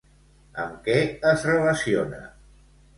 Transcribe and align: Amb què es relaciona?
Amb 0.63 0.79
què 0.89 0.97
es 1.35 1.47
relaciona? 1.53 2.27